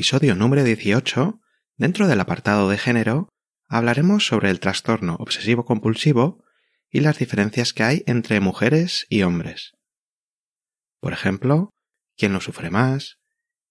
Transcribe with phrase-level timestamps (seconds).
[0.00, 1.42] episodio número 18,
[1.76, 3.28] dentro del apartado de género,
[3.68, 6.42] hablaremos sobre el trastorno obsesivo compulsivo
[6.88, 9.74] y las diferencias que hay entre mujeres y hombres.
[11.00, 11.68] Por ejemplo,
[12.16, 13.18] quién lo sufre más,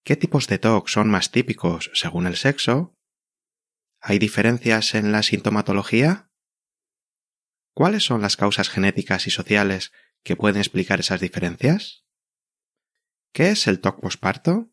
[0.03, 2.93] qué tipos de TOC son más típicos según el sexo,
[3.99, 6.29] ¿hay diferencias en la sintomatología?
[7.73, 9.91] ¿Cuáles son las causas genéticas y sociales
[10.23, 12.05] que pueden explicar esas diferencias?
[13.33, 14.69] ¿Qué es el TOC posparto?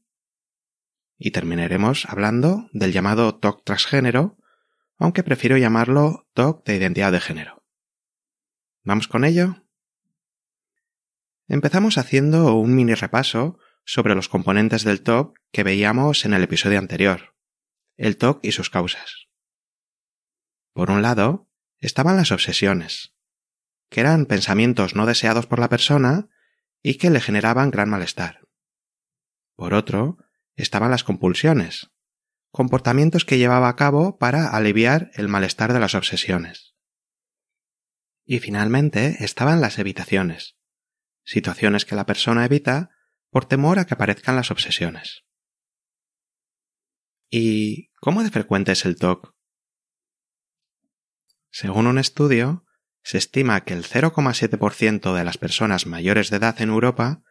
[1.18, 4.36] Y terminaremos hablando del llamado TOC transgénero,
[4.98, 7.64] aunque prefiero llamarlo TOC de identidad de género.
[8.82, 9.64] ¿Vamos con ello?
[11.48, 16.78] Empezamos haciendo un mini repaso sobre los componentes del TOC que veíamos en el episodio
[16.78, 17.34] anterior,
[17.96, 19.28] el TOC y sus causas.
[20.72, 23.14] Por un lado, estaban las obsesiones,
[23.88, 26.28] que eran pensamientos no deseados por la persona
[26.82, 28.40] y que le generaban gran malestar.
[29.54, 30.18] Por otro,
[30.62, 31.90] estaban las compulsiones,
[32.50, 36.74] comportamientos que llevaba a cabo para aliviar el malestar de las obsesiones.
[38.24, 40.56] Y finalmente estaban las evitaciones,
[41.24, 42.90] situaciones que la persona evita
[43.30, 45.24] por temor a que aparezcan las obsesiones.
[47.28, 49.34] ¿Y cómo de frecuente es el TOC?
[51.50, 52.64] Según un estudio,
[53.02, 57.22] se estima que el 0,7% de las personas mayores de edad en Europa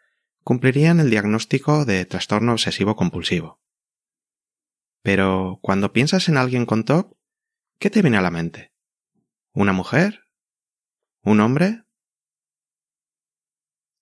[0.46, 3.60] cumplirían el diagnóstico de trastorno obsesivo compulsivo.
[5.02, 7.18] Pero cuando piensas en alguien con TOC,
[7.80, 8.72] ¿qué te viene a la mente?
[9.54, 10.30] ¿Una mujer?
[11.24, 11.84] ¿Un hombre?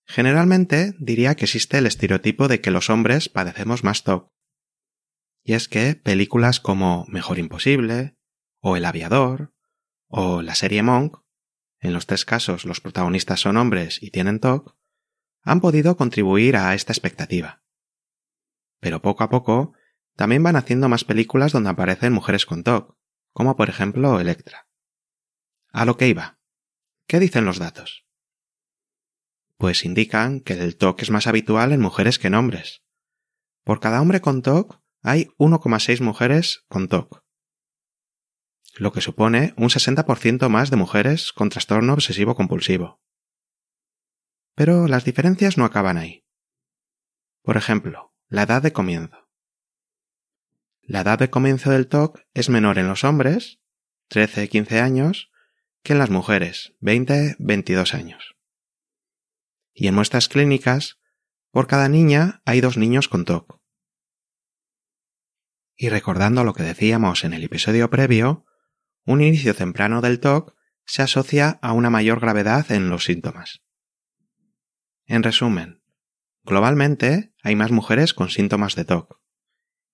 [0.06, 4.30] Generalmente diría que existe el estereotipo de que los hombres padecemos más TOC.
[5.44, 8.18] Y es que películas como Mejor Imposible,
[8.60, 9.54] o El Aviador,
[10.08, 11.20] o la serie Monk,
[11.80, 14.76] en los tres casos los protagonistas son hombres y tienen TOC,
[15.44, 17.62] han podido contribuir a esta expectativa.
[18.80, 19.74] Pero poco a poco
[20.16, 22.96] también van haciendo más películas donde aparecen mujeres con TOC,
[23.32, 24.68] como por ejemplo Electra.
[25.72, 26.38] A lo que iba.
[27.06, 28.06] ¿Qué dicen los datos?
[29.56, 32.82] Pues indican que el TOC es más habitual en mujeres que en hombres.
[33.62, 37.24] Por cada hombre con TOC hay 1,6 mujeres con TOC,
[38.76, 43.00] lo que supone un 60% más de mujeres con trastorno obsesivo compulsivo.
[44.54, 46.24] Pero las diferencias no acaban ahí.
[47.42, 49.28] Por ejemplo, la edad de comienzo.
[50.82, 53.60] La edad de comienzo del TOC es menor en los hombres,
[54.10, 55.30] 13-15 años,
[55.82, 58.36] que en las mujeres, 20-22 años.
[59.72, 60.98] Y en muestras clínicas,
[61.50, 63.60] por cada niña hay dos niños con TOC.
[65.76, 68.46] Y recordando lo que decíamos en el episodio previo,
[69.04, 70.54] un inicio temprano del TOC
[70.84, 73.62] se asocia a una mayor gravedad en los síntomas.
[75.06, 75.82] En resumen,
[76.44, 79.20] globalmente hay más mujeres con síntomas de TOC,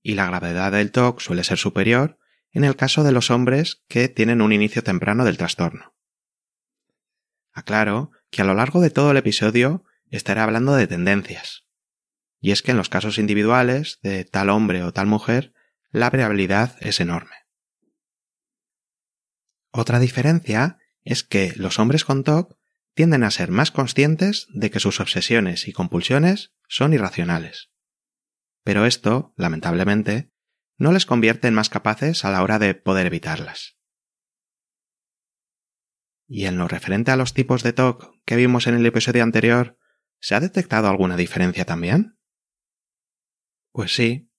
[0.02, 2.18] y la gravedad del TOC suele ser superior
[2.52, 5.94] en el caso de los hombres que tienen un inicio temprano del trastorno.
[7.52, 11.66] Aclaro que a lo largo de todo el episodio estaré hablando de tendencias,
[12.40, 15.52] y es que en los casos individuales de tal hombre o tal mujer,
[15.90, 17.34] la variabilidad es enorme.
[19.72, 22.59] Otra diferencia es que los hombres con TOC
[22.94, 27.70] tienden a ser más conscientes de que sus obsesiones y compulsiones son irracionales.
[28.64, 30.32] Pero esto, lamentablemente,
[30.76, 33.78] no les convierte en más capaces a la hora de poder evitarlas.
[36.26, 39.78] Y en lo referente a los tipos de TOC que vimos en el episodio anterior,
[40.20, 42.18] ¿se ha detectado alguna diferencia también?
[43.72, 44.30] Pues sí,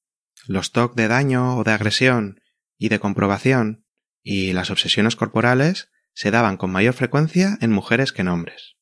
[0.48, 2.42] los TOC de daño o de agresión
[2.78, 3.86] y de comprobación
[4.24, 8.76] y las obsesiones corporales se daban con mayor frecuencia en mujeres que en hombres.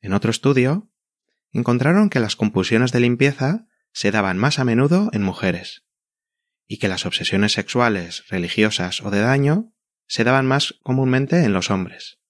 [0.00, 0.90] En otro estudio,
[1.52, 5.84] encontraron que las compulsiones de limpieza se daban más a menudo en mujeres,
[6.66, 9.74] y que las obsesiones sexuales, religiosas o de daño
[10.06, 12.20] se daban más comúnmente en los hombres.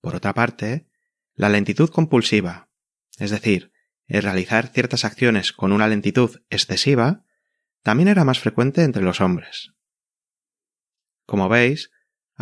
[0.00, 0.88] Por otra parte,
[1.34, 2.70] la lentitud compulsiva,
[3.18, 3.72] es decir,
[4.06, 7.24] el realizar ciertas acciones con una lentitud excesiva,
[7.82, 9.72] también era más frecuente entre los hombres.
[11.24, 11.90] como veis,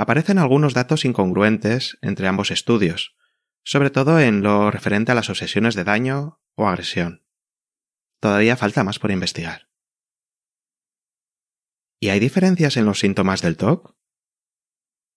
[0.00, 3.14] aparecen algunos datos incongruentes entre ambos estudios,
[3.62, 7.26] sobre todo en lo referente a las obsesiones de daño o agresión.
[8.18, 9.68] Todavía falta más por investigar.
[12.00, 13.94] ¿Y hay diferencias en los síntomas del TOC?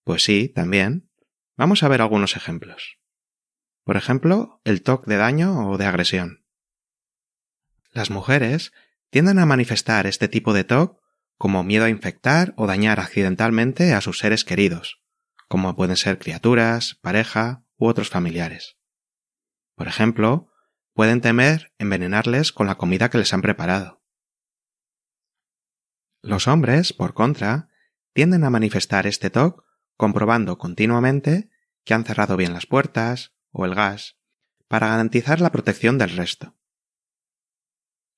[0.03, 1.09] Pues sí, también.
[1.55, 2.97] Vamos a ver algunos ejemplos.
[3.85, 6.45] Por ejemplo, el TOC de daño o de agresión.
[7.91, 8.73] Las mujeres
[9.11, 11.02] tienden a manifestar este tipo de TOC
[11.43, 15.01] como miedo a infectar o dañar accidentalmente a sus seres queridos,
[15.49, 18.77] como pueden ser criaturas, pareja u otros familiares.
[19.75, 20.47] Por ejemplo,
[20.93, 24.01] pueden temer envenenarles con la comida que les han preparado.
[26.21, 27.67] Los hombres, por contra,
[28.13, 29.65] tienden a manifestar este TOC
[29.97, 31.49] comprobando continuamente
[31.83, 34.15] que han cerrado bien las puertas o el gas
[34.69, 36.55] para garantizar la protección del resto.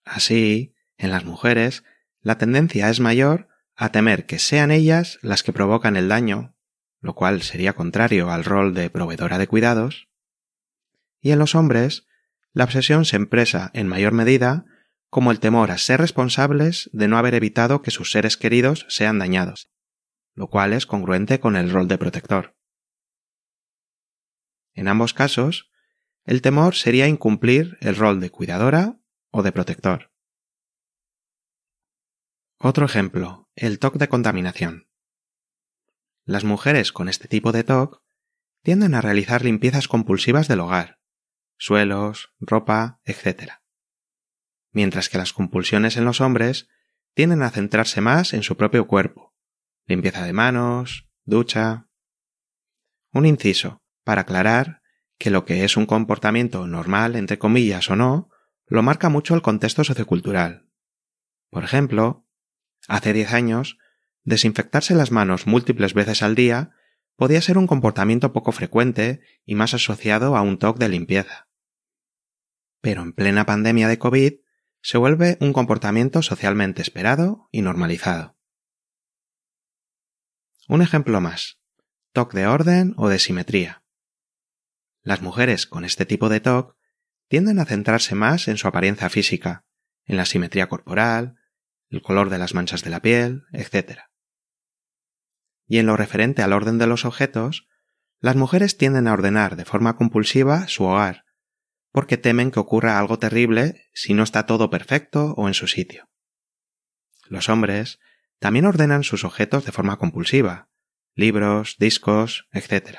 [0.04, 1.83] Así, en las mujeres,
[2.25, 6.56] la tendencia es mayor a temer que sean ellas las que provocan el daño,
[7.00, 10.10] lo cual sería contrario al rol de proveedora de cuidados,
[11.22, 12.07] y en los hombres,
[12.51, 14.66] la obsesión se empresa en mayor medida
[15.12, 19.19] como el temor a ser responsables de no haber evitado que sus seres queridos sean
[19.19, 19.69] dañados,
[20.33, 22.56] lo cual es congruente con el rol de protector.
[24.74, 25.69] En ambos casos,
[26.24, 28.98] el temor sería incumplir el rol de cuidadora
[29.30, 30.14] o de protector.
[32.57, 34.88] Otro ejemplo, el TOC de contaminación.
[36.24, 38.02] Las mujeres con este tipo de TOC
[38.63, 41.00] tienden a realizar limpiezas compulsivas del hogar,
[41.57, 43.54] suelos, ropa, etc.
[44.72, 46.69] Mientras que las compulsiones en los hombres
[47.13, 49.36] tienden a centrarse más en su propio cuerpo,
[49.86, 51.90] limpieza de manos, ducha.
[53.12, 54.81] Un inciso, para aclarar
[55.18, 58.30] que lo que es un comportamiento normal, entre comillas o no,
[58.66, 60.69] lo marca mucho el contexto sociocultural.
[61.50, 62.25] Por ejemplo,
[62.88, 63.78] Hace diez años,
[64.24, 66.72] desinfectarse las manos múltiples veces al día
[67.16, 71.48] podía ser un comportamiento poco frecuente y más asociado a un TOC de limpieza.
[72.82, 74.34] Pero en plena pandemia de COVID
[74.82, 78.38] se vuelve un comportamiento socialmente esperado y normalizado.
[80.68, 81.60] Un ejemplo más.
[82.12, 83.84] TOC de orden o de simetría.
[85.02, 86.76] Las mujeres con este tipo de TOC
[87.28, 89.66] tienden a centrarse más en su apariencia física,
[90.06, 91.38] en la simetría corporal,
[91.90, 94.02] el color de las manchas de la piel, etc.
[95.68, 97.68] Y en lo referente al orden de los objetos,
[98.20, 101.26] las mujeres tienden a ordenar de forma compulsiva su hogar,
[101.92, 106.10] porque temen que ocurra algo terrible si no está todo perfecto o en su sitio.
[107.28, 108.00] Los hombres
[108.40, 110.70] también ordenan sus objetos de forma compulsiva,
[111.16, 112.98] libros, discos, etc.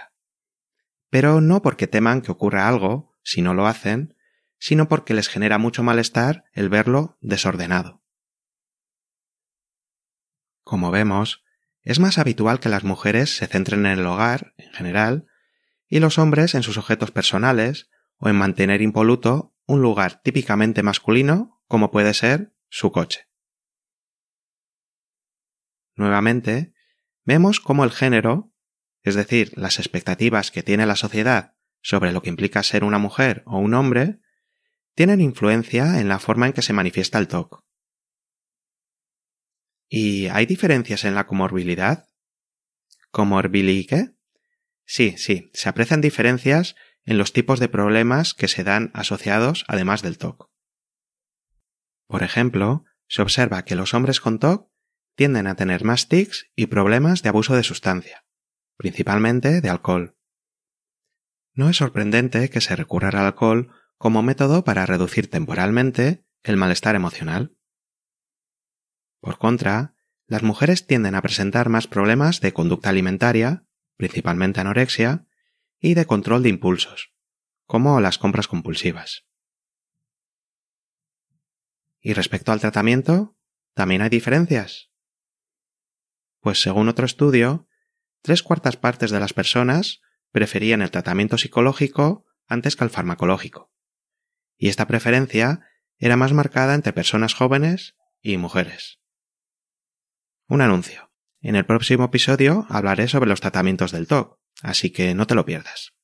[1.11, 4.17] Pero no porque teman que ocurra algo si no lo hacen,
[4.59, 8.03] sino porque les genera mucho malestar el verlo desordenado.
[10.67, 11.45] Como vemos,
[11.83, 15.29] es más habitual que las mujeres se centren en el hogar, en general,
[15.87, 21.63] y los hombres en sus objetos personales o en mantener impoluto un lugar típicamente masculino
[21.69, 23.29] como puede ser su coche.
[25.95, 26.75] Nuevamente,
[27.25, 28.53] vemos cómo el género,
[29.03, 33.45] es decir, las expectativas que tiene la sociedad sobre lo que implica ser una mujer
[33.47, 34.19] o un hombre,
[34.97, 37.66] tienen influencia en la forma en que se manifiesta el TOC.
[39.89, 42.09] ¿Y hay diferencias en la comorbilidad?
[43.11, 44.17] ¿Comorbilidad qué?
[44.85, 50.03] Sí, sí, se aprecian diferencias en los tipos de problemas que se dan asociados además
[50.03, 50.51] del TOC.
[52.07, 54.71] Por ejemplo, se observa que los hombres con TOC
[55.17, 58.25] tienden a tener más tics y problemas de abuso de sustancia,
[58.77, 60.17] principalmente de alcohol.
[61.55, 66.95] No es sorprendente que se recurra al alcohol como método para reducir temporalmente el malestar
[66.95, 67.56] emocional.
[69.21, 69.95] Por contra,
[70.27, 75.27] las mujeres tienden a presentar más problemas de conducta alimentaria, principalmente anorexia,
[75.79, 77.13] y de control de impulsos,
[77.67, 79.27] como las compras compulsivas.
[82.01, 83.37] Y respecto al tratamiento,
[83.75, 84.91] ¿también hay diferencias?
[86.41, 87.69] Pues según otro estudio,
[88.23, 93.73] tres cuartas partes de las personas preferían el tratamiento psicológico antes que el farmacológico.
[94.57, 95.67] Y esta preferencia
[95.99, 99.01] era más marcada entre personas jóvenes y mujeres.
[100.49, 101.11] Un anuncio.
[101.41, 105.45] En el próximo episodio hablaré sobre los tratamientos del TOC, así que no te lo
[105.45, 105.95] pierdas.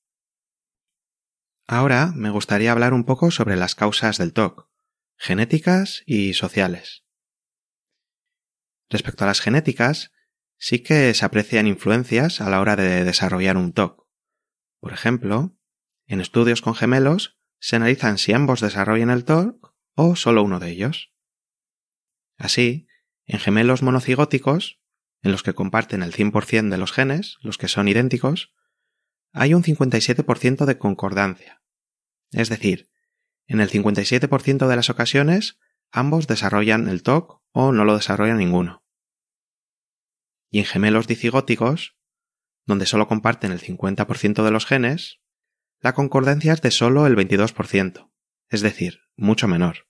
[1.69, 4.69] Ahora me gustaría hablar un poco sobre las causas del TOC,
[5.17, 7.05] genéticas y sociales.
[8.91, 10.11] Respecto a las genéticas,
[10.59, 14.09] sí que se aprecian influencias a la hora de desarrollar un TOC.
[14.81, 15.57] Por ejemplo,
[16.07, 20.71] en estudios con gemelos se analizan si ambos desarrollan el TOC o solo uno de
[20.71, 21.13] ellos.
[22.39, 22.89] Así,
[23.27, 24.81] en gemelos monocigóticos,
[25.23, 28.53] en los que comparten el 100% de los genes, los que son idénticos,
[29.33, 31.63] hay un 57% de concordancia.
[32.31, 32.91] Es decir,
[33.47, 35.59] en el 57% de las ocasiones
[35.91, 38.85] ambos desarrollan el TOC o no lo desarrollan ninguno.
[40.51, 41.97] Y en gemelos dicigóticos,
[42.67, 45.21] donde solo comparten el 50% de los genes,
[45.81, 48.11] la concordancia es de solo el 22%,
[48.49, 49.89] es decir, mucho menor.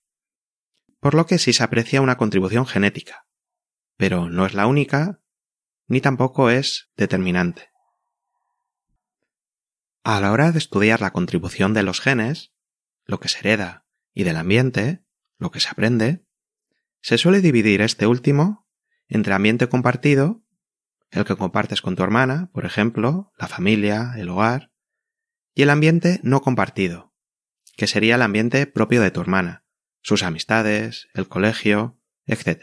[1.03, 3.27] Por lo que sí se aprecia una contribución genética,
[3.97, 5.21] pero no es la única,
[5.89, 7.73] ni tampoco es determinante.
[10.05, 12.53] A la hora de estudiar la contribución de los genes,
[13.05, 15.03] lo que se hereda, y del ambiente,
[15.39, 16.25] lo que se aprende,
[17.01, 18.69] se suele dividir este último
[19.09, 20.45] entre ambiente compartido,
[21.11, 24.71] el que compartes con tu hermana, por ejemplo, la familia, el hogar,
[25.53, 27.13] y el ambiente no compartido,
[27.77, 29.62] que sería el ambiente propio de tu hermana,
[30.03, 32.63] sus amistades, el colegio, etc.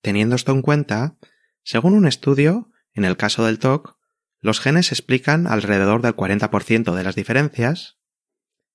[0.00, 1.18] Teniendo esto en cuenta,
[1.62, 3.98] según un estudio, en el caso del TOC,
[4.40, 7.98] los genes explican alrededor del 40% de las diferencias,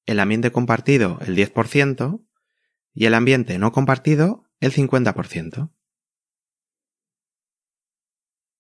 [0.06, 2.26] el ambiente compartido el 10%
[2.94, 5.72] y el ambiente no compartido el 50%.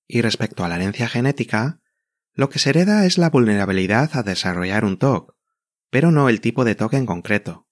[0.07, 1.81] Y respecto a la herencia genética,
[2.33, 5.35] lo que se hereda es la vulnerabilidad a desarrollar un TOC,
[5.89, 7.67] pero no el tipo de TOC en concreto,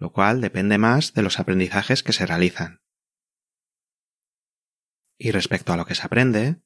[0.00, 2.80] lo cual depende más de los aprendizajes que se realizan.
[5.18, 6.62] Y respecto a lo que se aprende,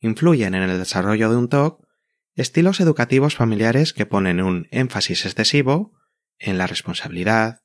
[0.00, 1.86] influyen en el desarrollo de un TOC
[2.34, 5.92] estilos educativos familiares que ponen un énfasis excesivo
[6.38, 7.60] en la responsabilidad,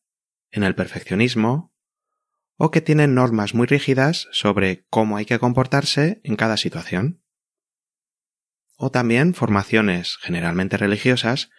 [0.52, 1.74] en el perfeccionismo,
[2.58, 7.24] o que tienen normas muy rígidas sobre cómo hay que comportarse en cada situación.
[8.76, 11.50] O también formaciones generalmente religiosas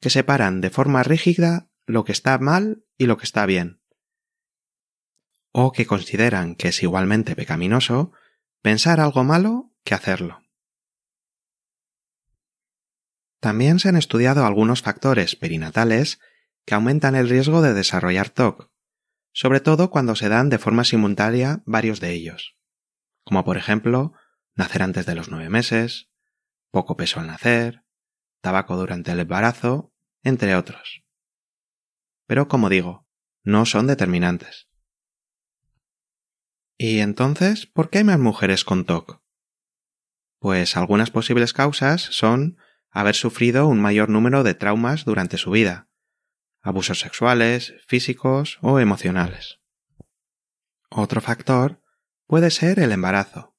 [0.00, 3.80] que separan de forma rígida lo que está mal y lo que está bien.
[5.50, 8.12] O que consideran que es igualmente pecaminoso
[8.62, 10.40] pensar algo malo que hacerlo.
[13.40, 16.20] También se han estudiado algunos factores perinatales
[16.64, 18.70] que aumentan el riesgo de desarrollar TOC,
[19.32, 22.56] sobre todo cuando se dan de forma simultánea varios de ellos,
[23.24, 24.12] como por ejemplo
[24.54, 26.08] nacer antes de los nueve meses,
[26.70, 27.82] poco peso al nacer,
[28.40, 29.92] tabaco durante el embarazo,
[30.22, 31.01] entre otros.
[32.32, 33.06] Pero como digo,
[33.42, 34.66] no son determinantes.
[36.78, 39.22] ¿Y entonces por qué hay más mujeres con TOC?
[40.38, 42.56] Pues algunas posibles causas son
[42.88, 45.90] haber sufrido un mayor número de traumas durante su vida,
[46.62, 49.60] abusos sexuales, físicos o emocionales.
[50.88, 51.82] Otro factor
[52.26, 53.58] puede ser el embarazo,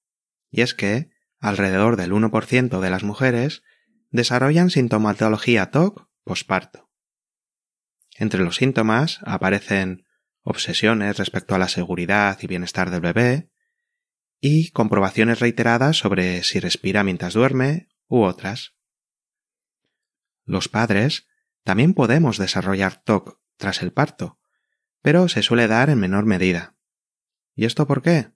[0.49, 3.61] y es que alrededor del 1% de las mujeres
[4.09, 6.89] desarrollan sintomatología TOC posparto.
[8.15, 10.05] Entre los síntomas aparecen
[10.41, 13.49] obsesiones respecto a la seguridad y bienestar del bebé,
[14.39, 18.75] y comprobaciones reiteradas sobre si respira mientras duerme u otras.
[20.43, 21.27] Los padres
[21.63, 24.39] también podemos desarrollar TOC tras el parto,
[25.01, 26.75] pero se suele dar en menor medida.
[27.55, 28.31] ¿Y esto por qué?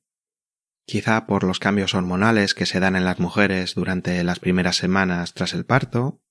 [0.85, 5.33] Quizá por los cambios hormonales que se dan en las mujeres durante las primeras semanas
[5.33, 6.21] tras el parto,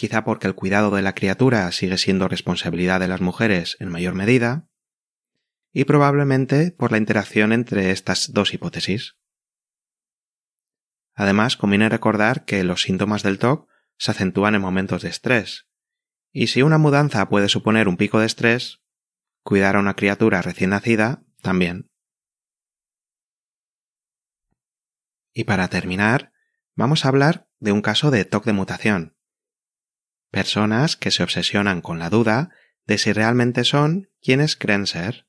[0.00, 4.14] quizá porque el cuidado de la criatura sigue siendo responsabilidad de las mujeres en mayor
[4.14, 4.66] medida,
[5.74, 9.18] y probablemente por la interacción entre estas dos hipótesis.
[11.14, 15.68] Además, conviene recordar que los síntomas del TOC se acentúan en momentos de estrés,
[16.32, 18.80] y si una mudanza puede suponer un pico de estrés,
[19.42, 21.90] cuidar a una criatura recién nacida también.
[25.34, 26.32] Y para terminar,
[26.74, 29.19] vamos a hablar de un caso de TOC de mutación.
[30.30, 32.50] Personas que se obsesionan con la duda
[32.86, 35.26] de si realmente son quienes creen ser.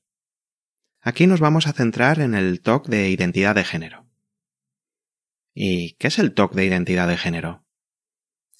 [1.00, 4.08] Aquí nos vamos a centrar en el TOC de identidad de género.
[5.54, 7.66] ¿Y qué es el TOC de identidad de género?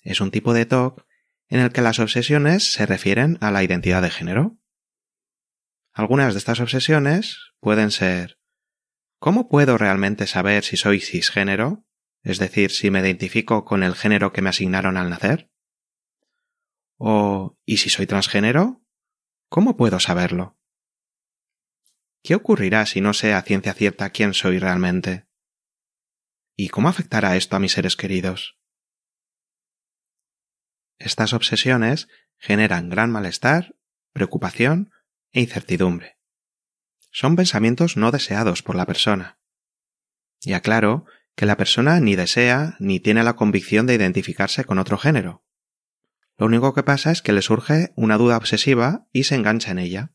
[0.02, 1.06] Es un tipo de TOC
[1.48, 4.58] en el que las obsesiones se refieren a la identidad de género.
[5.92, 8.38] Algunas de estas obsesiones pueden ser
[9.22, 11.86] ¿Cómo puedo realmente saber si soy cisgénero?
[12.24, 15.51] Es decir, si me identifico con el género que me asignaron al nacer.
[17.04, 18.80] O ¿y si soy transgénero?
[19.48, 20.56] ¿Cómo puedo saberlo?
[22.22, 25.26] ¿Qué ocurrirá si no sé a ciencia cierta quién soy realmente?
[26.54, 28.56] ¿Y cómo afectará esto a mis seres queridos?
[31.00, 32.06] Estas obsesiones
[32.38, 33.74] generan gran malestar,
[34.12, 34.92] preocupación
[35.32, 36.20] e incertidumbre.
[37.10, 39.40] Son pensamientos no deseados por la persona.
[40.40, 44.98] Y aclaro que la persona ni desea ni tiene la convicción de identificarse con otro
[44.98, 45.41] género.
[46.42, 49.78] Lo único que pasa es que le surge una duda obsesiva y se engancha en
[49.78, 50.12] ella.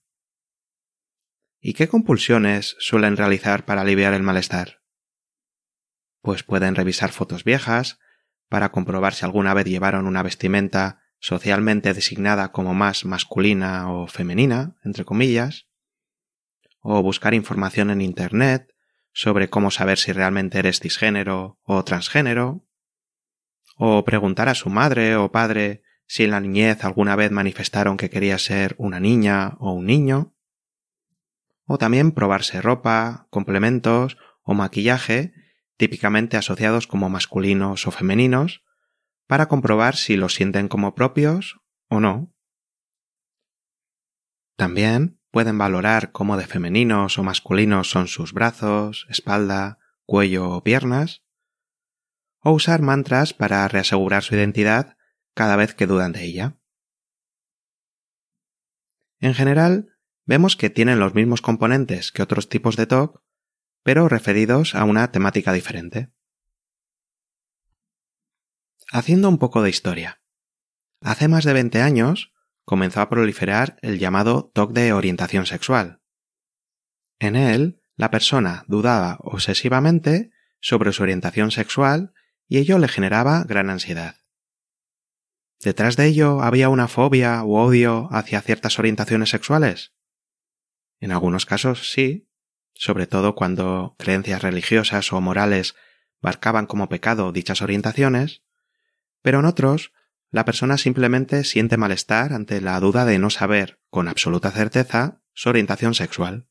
[1.61, 4.81] ¿Y qué compulsiones suelen realizar para aliviar el malestar?
[6.21, 7.99] pues pueden revisar fotos viejas
[8.49, 14.75] para comprobar si alguna vez llevaron una vestimenta socialmente designada como más masculina o femenina,
[14.83, 15.69] entre comillas,
[16.81, 18.73] o buscar información en Internet
[19.13, 22.67] sobre cómo saber si realmente eres cisgénero o transgénero,
[23.77, 28.09] o preguntar a su madre o padre si en la niñez alguna vez manifestaron que
[28.09, 30.33] quería ser una niña o un niño,
[31.65, 35.33] o también probarse ropa, complementos o maquillaje
[35.75, 38.63] típicamente asociados como masculinos o femeninos,
[39.27, 41.59] para comprobar si los sienten como propios
[41.89, 42.33] o no.
[44.55, 51.23] También pueden valorar cómo de femeninos o masculinos son sus brazos, espalda, cuello o piernas,
[52.39, 54.96] o usar mantras para reasegurar su identidad
[55.37, 56.57] cada vez que dudan de ella.
[59.19, 63.21] En general, vemos que tienen los mismos componentes que otros tipos de TOC,
[63.83, 66.11] pero referidos a una temática diferente.
[68.91, 70.21] Haciendo un poco de historia.
[71.01, 72.33] Hace más de 20 años
[72.65, 76.01] comenzó a proliferar el llamado TOC de orientación sexual.
[77.19, 82.11] En él, la persona dudaba obsesivamente sobre su orientación sexual
[82.47, 84.15] y ello le generaba gran ansiedad.
[85.59, 89.93] ¿Detrás de ello había una fobia u odio hacia ciertas orientaciones sexuales?
[90.99, 92.29] En algunos casos sí,
[92.73, 95.75] sobre todo cuando creencias religiosas o morales
[96.21, 98.43] marcaban como pecado dichas orientaciones,
[99.21, 99.93] pero en otros
[100.29, 105.49] la persona simplemente siente malestar ante la duda de no saber con absoluta certeza su
[105.49, 106.47] orientación sexual.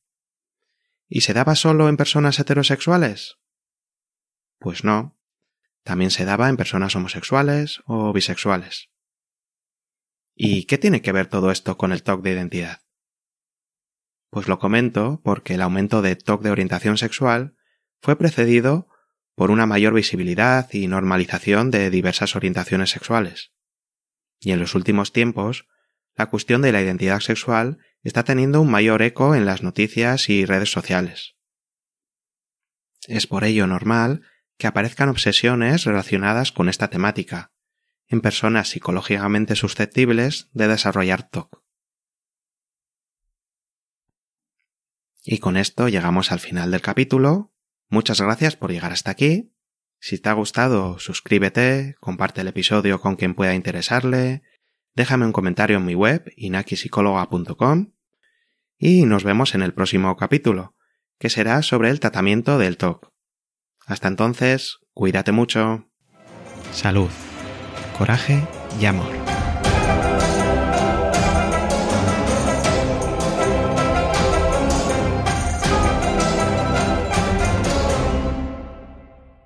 [1.08, 3.38] ¿Y se daba solo en personas heterosexuales?
[4.58, 5.16] Pues no,
[5.84, 8.90] también se daba en personas homosexuales o bisexuales.
[10.38, 12.82] ¿Y qué tiene que ver todo esto con el TOC de identidad?
[14.28, 17.56] Pues lo comento porque el aumento de TOC de orientación sexual
[18.02, 18.86] fue precedido
[19.34, 23.52] por una mayor visibilidad y normalización de diversas orientaciones sexuales.
[24.38, 25.66] Y en los últimos tiempos,
[26.14, 30.44] la cuestión de la identidad sexual está teniendo un mayor eco en las noticias y
[30.44, 31.36] redes sociales.
[33.06, 34.20] Es por ello normal
[34.58, 37.52] que aparezcan obsesiones relacionadas con esta temática,
[38.08, 41.62] en personas psicológicamente susceptibles de desarrollar TOC.
[45.24, 47.52] Y con esto llegamos al final del capítulo.
[47.88, 49.52] Muchas gracias por llegar hasta aquí.
[49.98, 54.42] Si te ha gustado, suscríbete, comparte el episodio con quien pueda interesarle,
[54.94, 57.92] déjame un comentario en mi web inakisicóloga.com
[58.78, 60.76] y nos vemos en el próximo capítulo,
[61.18, 63.10] que será sobre el tratamiento del TOC.
[63.86, 65.88] Hasta entonces, cuídate mucho.
[66.72, 67.10] Salud
[67.96, 68.42] coraje
[68.78, 69.35] y amor.